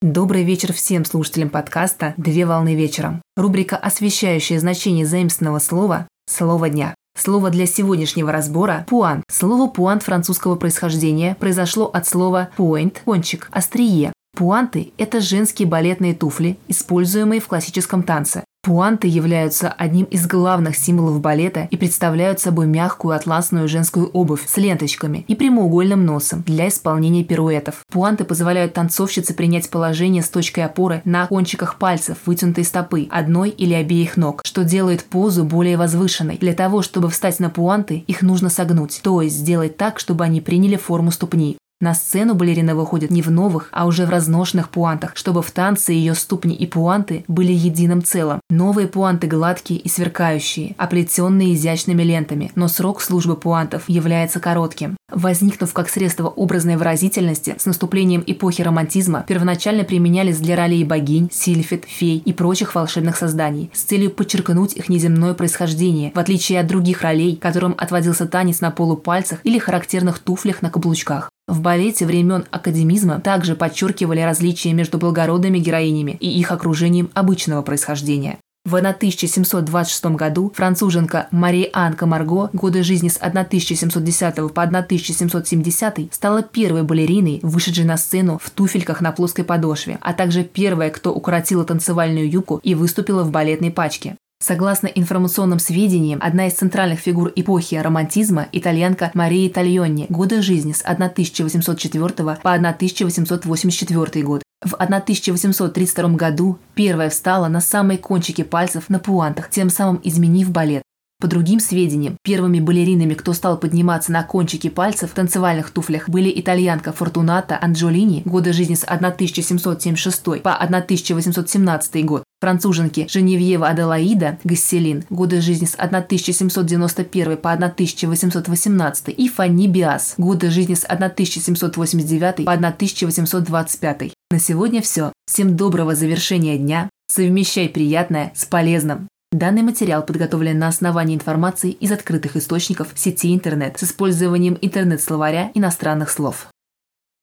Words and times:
Добрый 0.00 0.44
вечер 0.44 0.72
всем 0.72 1.04
слушателям 1.04 1.50
подкаста 1.50 2.14
«Две 2.16 2.46
волны 2.46 2.76
вечером». 2.76 3.20
Рубрика, 3.36 3.76
освещающая 3.76 4.60
значение 4.60 5.04
заимственного 5.04 5.58
слова 5.58 6.06
«Слово 6.30 6.70
дня». 6.70 6.94
Слово 7.18 7.50
для 7.50 7.66
сегодняшнего 7.66 8.30
разбора– 8.30 8.86
пуант. 8.88 9.24
Слово 9.28 9.68
пуант 9.68 10.04
французского 10.04 10.54
происхождения 10.54 11.36
произошло 11.40 11.86
от 11.86 12.06
слова 12.06 12.50
point– 12.56 12.98
кончик, 13.04 13.48
острие. 13.50 14.12
Пуанты– 14.36 14.92
это 14.98 15.20
женские 15.20 15.66
балетные 15.66 16.14
туфли, 16.14 16.58
используемые 16.68 17.40
в 17.40 17.48
классическом 17.48 18.04
танце. 18.04 18.44
Пуанты 18.68 19.08
являются 19.08 19.70
одним 19.70 20.04
из 20.04 20.26
главных 20.26 20.76
символов 20.76 21.22
балета 21.22 21.68
и 21.70 21.78
представляют 21.78 22.38
собой 22.38 22.66
мягкую 22.66 23.16
атласную 23.16 23.66
женскую 23.66 24.08
обувь 24.08 24.46
с 24.46 24.58
ленточками 24.58 25.24
и 25.26 25.34
прямоугольным 25.34 26.04
носом 26.04 26.42
для 26.42 26.68
исполнения 26.68 27.24
пируэтов. 27.24 27.76
Пуанты 27.90 28.24
позволяют 28.24 28.74
танцовщице 28.74 29.32
принять 29.32 29.70
положение 29.70 30.22
с 30.22 30.28
точкой 30.28 30.66
опоры 30.66 31.00
на 31.06 31.26
кончиках 31.28 31.78
пальцев 31.78 32.18
вытянутой 32.26 32.64
стопы 32.64 33.08
одной 33.10 33.48
или 33.48 33.72
обеих 33.72 34.18
ног, 34.18 34.42
что 34.44 34.64
делает 34.64 35.02
позу 35.02 35.44
более 35.44 35.78
возвышенной. 35.78 36.36
Для 36.36 36.52
того, 36.52 36.82
чтобы 36.82 37.08
встать 37.08 37.40
на 37.40 37.48
пуанты, 37.48 38.04
их 38.06 38.20
нужно 38.20 38.50
согнуть, 38.50 39.00
то 39.02 39.22
есть 39.22 39.36
сделать 39.36 39.78
так, 39.78 39.98
чтобы 39.98 40.24
они 40.24 40.42
приняли 40.42 40.76
форму 40.76 41.10
ступни. 41.10 41.56
На 41.80 41.94
сцену 41.94 42.34
балерина 42.34 42.74
выходит 42.74 43.12
не 43.12 43.22
в 43.22 43.30
новых, 43.30 43.68
а 43.70 43.86
уже 43.86 44.04
в 44.04 44.10
разношенных 44.10 44.68
пуантах, 44.68 45.12
чтобы 45.14 45.42
в 45.42 45.52
танце 45.52 45.92
ее 45.92 46.16
ступни 46.16 46.56
и 46.56 46.66
пуанты 46.66 47.24
были 47.28 47.52
единым 47.52 48.02
целым. 48.02 48.40
Новые 48.50 48.88
пуанты 48.88 49.28
гладкие 49.28 49.78
и 49.78 49.88
сверкающие, 49.88 50.74
оплетенные 50.76 51.54
изящными 51.54 52.02
лентами, 52.02 52.50
но 52.56 52.66
срок 52.66 53.00
службы 53.00 53.36
пуантов 53.36 53.84
является 53.88 54.40
коротким. 54.40 54.96
Возникнув 55.12 55.72
как 55.72 55.88
средство 55.88 56.26
образной 56.26 56.76
выразительности, 56.76 57.54
с 57.56 57.64
наступлением 57.64 58.24
эпохи 58.26 58.62
романтизма 58.62 59.24
первоначально 59.28 59.84
применялись 59.84 60.38
для 60.38 60.56
ролей 60.56 60.82
богинь, 60.82 61.30
сильфит, 61.32 61.84
фей 61.86 62.18
и 62.18 62.32
прочих 62.32 62.74
волшебных 62.74 63.16
созданий 63.16 63.70
с 63.72 63.82
целью 63.82 64.10
подчеркнуть 64.10 64.74
их 64.74 64.88
неземное 64.88 65.32
происхождение, 65.32 66.10
в 66.12 66.18
отличие 66.18 66.58
от 66.58 66.66
других 66.66 67.02
ролей, 67.02 67.36
которым 67.36 67.76
отводился 67.78 68.26
танец 68.26 68.60
на 68.60 68.72
полупальцах 68.72 69.38
или 69.44 69.60
характерных 69.60 70.18
туфлях 70.18 70.60
на 70.60 70.70
каблучках. 70.70 71.27
В 71.48 71.62
балете 71.62 72.04
времен 72.04 72.44
академизма 72.50 73.20
также 73.20 73.56
подчеркивали 73.56 74.20
различия 74.20 74.74
между 74.74 74.98
благородными 74.98 75.58
героинями 75.58 76.10
и 76.20 76.28
их 76.28 76.52
окружением 76.52 77.10
обычного 77.14 77.62
происхождения. 77.62 78.38
В 78.66 78.74
1726 78.74 80.04
году 80.16 80.52
француженка 80.54 81.28
Мария 81.30 81.70
Анка 81.72 82.04
Марго, 82.04 82.50
годы 82.52 82.82
жизни 82.82 83.08
с 83.08 83.16
1710 83.16 84.52
по 84.52 84.62
1770, 84.62 86.12
стала 86.12 86.42
первой 86.42 86.82
балериной, 86.82 87.40
вышедшей 87.42 87.86
на 87.86 87.96
сцену 87.96 88.38
в 88.42 88.50
туфельках 88.50 89.00
на 89.00 89.12
плоской 89.12 89.44
подошве, 89.44 89.96
а 90.02 90.12
также 90.12 90.44
первая, 90.44 90.90
кто 90.90 91.14
укоротила 91.14 91.64
танцевальную 91.64 92.30
юбку 92.30 92.60
и 92.62 92.74
выступила 92.74 93.24
в 93.24 93.30
балетной 93.30 93.70
пачке. 93.70 94.17
Согласно 94.40 94.86
информационным 94.86 95.58
сведениям, 95.58 96.20
одна 96.22 96.46
из 96.46 96.54
центральных 96.54 97.00
фигур 97.00 97.32
эпохи 97.34 97.74
романтизма– 97.74 98.46
итальянка 98.52 99.10
Мария 99.14 99.50
Тальонни, 99.50 100.06
годы 100.08 100.42
жизни 100.42 100.72
с 100.72 100.82
1804 100.82 102.08
по 102.42 102.52
1884 102.52 104.24
год. 104.24 104.42
В 104.64 104.74
1832 104.74 106.08
году 106.10 106.58
первая 106.74 107.10
встала 107.10 107.48
на 107.48 107.60
самые 107.60 107.98
кончики 107.98 108.42
пальцев 108.42 108.88
на 108.88 109.00
пуантах, 109.00 109.50
тем 109.50 109.70
самым 109.70 110.00
изменив 110.04 110.50
балет. 110.50 110.82
По 111.20 111.26
другим 111.26 111.58
сведениям, 111.58 112.16
первыми 112.22 112.60
балеринами, 112.60 113.14
кто 113.14 113.32
стал 113.32 113.58
подниматься 113.58 114.12
на 114.12 114.22
кончики 114.22 114.68
пальцев 114.68 115.10
в 115.10 115.14
танцевальных 115.14 115.70
туфлях, 115.70 116.08
были 116.08 116.32
итальянка 116.32 116.92
Фортуната 116.92 117.58
Анджолини, 117.60 118.22
годы 118.24 118.52
жизни 118.52 118.76
с 118.76 118.84
1776 118.84 120.40
по 120.42 120.54
1817 120.54 122.04
год, 122.04 122.22
француженки 122.40 123.06
Женевьева 123.10 123.68
Аделаида 123.68 124.38
Гасселин, 124.44 125.04
годы 125.10 125.40
жизни 125.40 125.66
с 125.66 125.74
1791 125.74 127.36
по 127.36 127.52
1818 127.52 129.08
и 129.08 129.28
Фанни 129.28 129.66
Биас, 129.66 130.14
годы 130.18 130.50
жизни 130.50 130.74
с 130.74 130.84
1789 130.84 132.44
по 132.44 132.52
1825. 132.52 134.12
На 134.30 134.38
сегодня 134.38 134.82
все. 134.82 135.12
Всем 135.26 135.56
доброго 135.56 135.94
завершения 135.94 136.58
дня. 136.58 136.88
Совмещай 137.10 137.68
приятное 137.68 138.32
с 138.34 138.44
полезным. 138.44 139.08
Данный 139.30 139.62
материал 139.62 140.02
подготовлен 140.02 140.58
на 140.58 140.68
основании 140.68 141.14
информации 141.14 141.70
из 141.70 141.92
открытых 141.92 142.36
источников 142.36 142.88
сети 142.94 143.34
интернет 143.34 143.78
с 143.78 143.84
использованием 143.84 144.56
интернет-словаря 144.62 145.50
иностранных 145.54 146.10
слов. 146.10 146.48